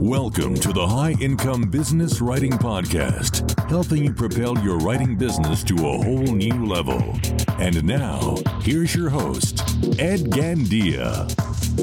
[0.00, 5.74] Welcome to the High Income Business Writing Podcast, helping you propel your writing business to
[5.74, 7.18] a whole new level.
[7.58, 9.60] And now, here's your host,
[10.00, 11.28] Ed Gandia.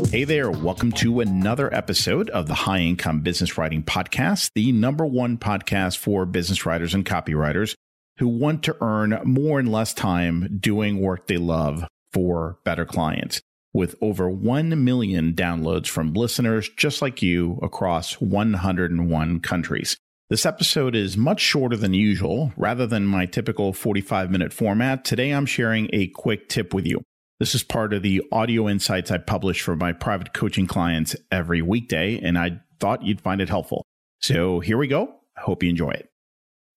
[0.10, 5.06] Hey there, welcome to another episode of the High Income Business Writing Podcast, the number
[5.06, 7.76] one podcast for business writers and copywriters
[8.18, 13.42] who want to earn more and less time doing work they love for better clients
[13.78, 19.95] with over 1 million downloads from listeners just like you across 101 countries.
[20.30, 22.52] This episode is much shorter than usual.
[22.58, 27.04] Rather than my typical 45 minute format, today I'm sharing a quick tip with you.
[27.40, 31.62] This is part of the audio insights I publish for my private coaching clients every
[31.62, 33.85] weekday, and I thought you'd find it helpful.
[34.20, 35.13] So here we go.
[35.38, 36.09] I hope you enjoy it.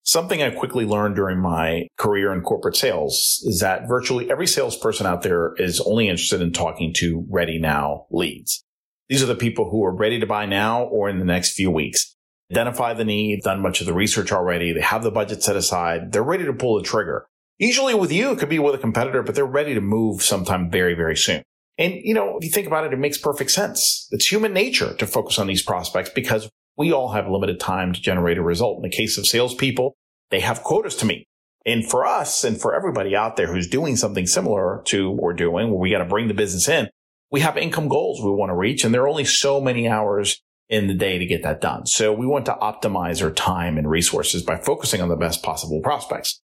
[0.03, 5.07] Something I quickly learned during my career in corporate sales is that virtually every salesperson
[5.07, 8.65] out there is only interested in talking to ready now leads.
[9.09, 11.71] These are the people who are ready to buy now or in the next few
[11.71, 12.15] weeks.
[12.51, 14.73] Identify the need, done much of the research already.
[14.73, 16.13] They have the budget set aside.
[16.13, 17.27] They're ready to pull the trigger.
[17.59, 20.71] Usually with you, it could be with a competitor, but they're ready to move sometime
[20.71, 21.43] very, very soon.
[21.77, 24.09] And, you know, if you think about it, it makes perfect sense.
[24.11, 26.49] It's human nature to focus on these prospects because
[26.81, 28.79] we all have limited time to generate a result.
[28.79, 29.99] In the case of salespeople,
[30.31, 31.29] they have quotas to meet.
[31.67, 35.33] And for us and for everybody out there who's doing something similar to what we're
[35.35, 36.89] doing, where we got to bring the business in,
[37.31, 38.83] we have income goals we want to reach.
[38.83, 41.85] And there are only so many hours in the day to get that done.
[41.85, 45.83] So we want to optimize our time and resources by focusing on the best possible
[45.83, 46.41] prospects.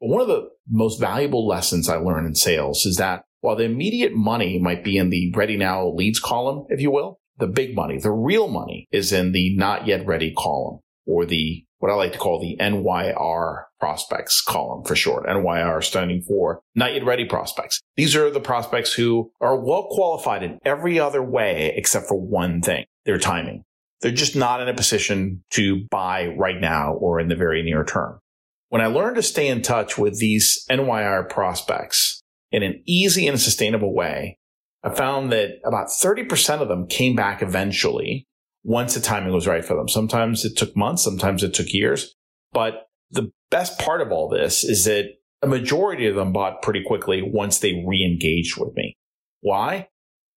[0.00, 3.62] But one of the most valuable lessons I learned in sales is that while the
[3.62, 7.74] immediate money might be in the ready now leads column, if you will, the big
[7.74, 11.94] money, the real money is in the not yet ready column or the what I
[11.94, 15.26] like to call the NYR prospects column for short.
[15.26, 17.80] NYR standing for not yet ready prospects.
[17.96, 22.62] These are the prospects who are well qualified in every other way except for one
[22.62, 23.62] thing, their timing.
[24.00, 27.84] They're just not in a position to buy right now or in the very near
[27.84, 28.20] term.
[28.68, 33.40] When I learned to stay in touch with these NYR prospects in an easy and
[33.40, 34.38] sustainable way,
[34.86, 38.24] I found that about 30% of them came back eventually
[38.62, 39.88] once the timing was right for them.
[39.88, 42.14] Sometimes it took months, sometimes it took years.
[42.52, 45.06] But the best part of all this is that
[45.42, 48.96] a majority of them bought pretty quickly once they re engaged with me.
[49.40, 49.88] Why?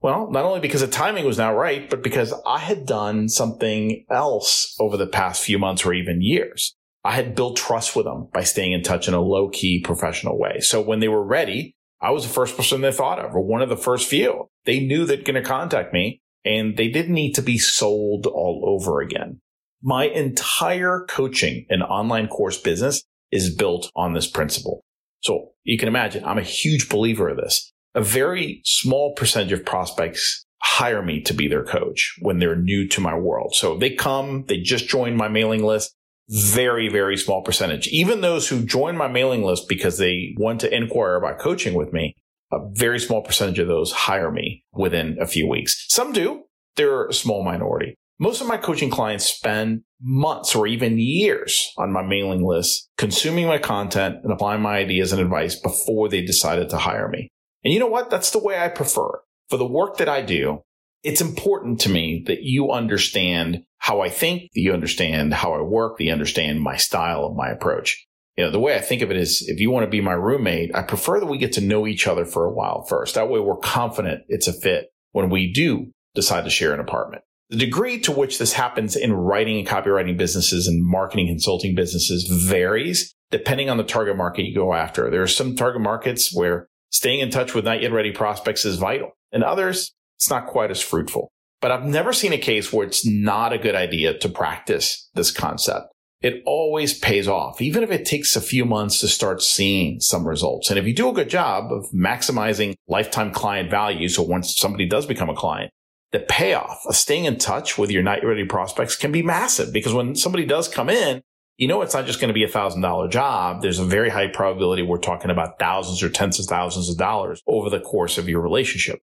[0.01, 4.03] Well, not only because the timing was now right, but because I had done something
[4.09, 6.75] else over the past few months or even years.
[7.05, 10.39] I had built trust with them by staying in touch in a low key professional
[10.39, 10.59] way.
[10.59, 13.61] So when they were ready, I was the first person they thought of or one
[13.61, 14.49] of the first few.
[14.65, 18.63] They knew they're going to contact me and they didn't need to be sold all
[18.65, 19.41] over again.
[19.81, 24.83] My entire coaching and online course business is built on this principle.
[25.21, 27.71] So you can imagine I'm a huge believer of this.
[27.95, 32.87] A very small percentage of prospects hire me to be their coach when they're new
[32.89, 33.55] to my world.
[33.55, 35.95] So they come, they just joined my mailing list
[36.29, 37.87] very, very small percentage.
[37.87, 41.91] Even those who join my mailing list because they want to inquire about coaching with
[41.91, 42.15] me,
[42.51, 45.85] a very small percentage of those hire me within a few weeks.
[45.89, 46.43] Some do.
[46.75, 47.95] They're a small minority.
[48.19, 53.47] Most of my coaching clients spend months or even years on my mailing list, consuming
[53.47, 57.29] my content and applying my ideas and advice before they decided to hire me.
[57.63, 58.09] And you know what?
[58.09, 59.21] That's the way I prefer.
[59.49, 60.61] For the work that I do,
[61.03, 65.61] it's important to me that you understand how I think, that you understand how I
[65.61, 68.05] work, that you understand my style of my approach.
[68.35, 70.13] You know, the way I think of it is if you want to be my
[70.13, 73.15] roommate, I prefer that we get to know each other for a while first.
[73.15, 77.23] That way we're confident it's a fit when we do decide to share an apartment.
[77.49, 82.27] The degree to which this happens in writing and copywriting businesses and marketing consulting businesses
[82.27, 85.09] varies depending on the target market you go after.
[85.09, 88.77] There are some target markets where staying in touch with not yet ready prospects is
[88.77, 91.31] vital and others it's not quite as fruitful.
[91.61, 95.31] But I've never seen a case where it's not a good idea to practice this
[95.31, 95.87] concept.
[96.21, 100.27] It always pays off, even if it takes a few months to start seeing some
[100.27, 100.69] results.
[100.69, 104.85] And if you do a good job of maximizing lifetime client value, so once somebody
[104.85, 105.71] does become a client,
[106.11, 109.93] the payoff of staying in touch with your night ready prospects can be massive because
[109.93, 111.21] when somebody does come in,
[111.55, 113.61] you know it's not just going to be a thousand dollar job.
[113.61, 117.41] There's a very high probability we're talking about thousands or tens of thousands of dollars
[117.47, 118.99] over the course of your relationship.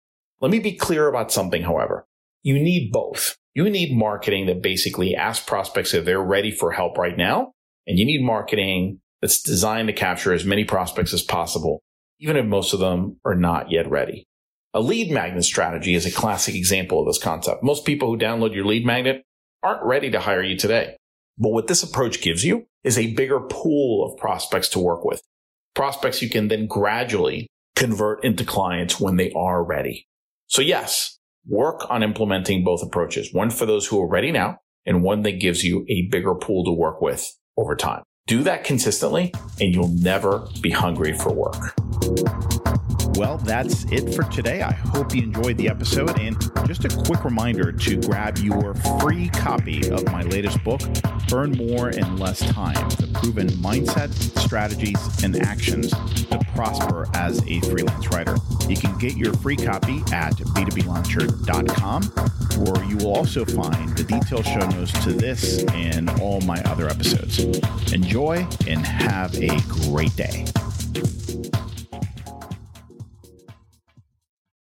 [0.42, 2.08] Let me be clear about something, however.
[2.42, 3.38] You need both.
[3.54, 7.54] You need marketing that basically asks prospects if they're ready for help right now.
[7.86, 11.84] And you need marketing that's designed to capture as many prospects as possible,
[12.20, 14.26] even if most of them are not yet ready.
[14.74, 17.62] A lead magnet strategy is a classic example of this concept.
[17.62, 19.24] Most people who download your lead magnet
[19.62, 20.96] aren't ready to hire you today.
[21.38, 25.22] But what this approach gives you is a bigger pool of prospects to work with.
[25.76, 30.08] Prospects you can then gradually convert into clients when they are ready.
[30.52, 31.18] So yes,
[31.48, 33.34] work on implementing both approaches.
[33.34, 36.66] One for those who are ready now and one that gives you a bigger pool
[36.66, 37.26] to work with
[37.56, 38.04] over time.
[38.28, 41.56] Do that consistently and you'll never be hungry for work.
[43.22, 44.64] Well, that's it for today.
[44.64, 46.20] I hope you enjoyed the episode.
[46.20, 46.36] And
[46.66, 50.82] just a quick reminder to grab your free copy of my latest book,
[51.32, 57.60] Earn More in Less Time The Proven Mindset, Strategies, and Actions to Prosper as a
[57.60, 58.38] Freelance Writer.
[58.68, 62.04] You can get your free copy at b2blauncher.com,
[62.66, 66.90] where you will also find the detailed show notes to this and all my other
[66.90, 67.38] episodes.
[67.94, 70.48] Enjoy and have a great day.